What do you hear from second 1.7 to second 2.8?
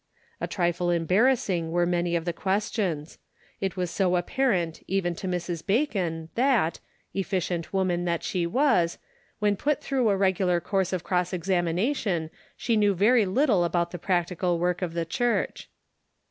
many of the ques